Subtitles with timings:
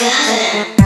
[0.00, 0.79] together.